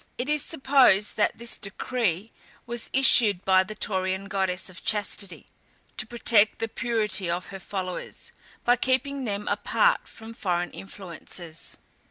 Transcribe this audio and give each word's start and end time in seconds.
It 0.17 0.27
is 0.29 0.43
supposed 0.43 1.15
that 1.17 1.37
this 1.37 1.57
decree 1.59 2.31
was 2.65 2.89
issued 2.91 3.45
by 3.45 3.63
the 3.63 3.75
Taurian 3.75 4.27
goddess 4.29 4.67
of 4.67 4.83
Chastity, 4.83 5.45
to 5.97 6.07
protect 6.07 6.57
the 6.57 6.67
purity 6.67 7.29
of 7.29 7.49
her 7.49 7.59
followers, 7.59 8.31
by 8.65 8.77
keeping 8.77 9.25
them 9.25 9.47
apart 9.47 10.07
from 10.07 10.33
foreign 10.33 10.71
influences. 10.71 11.77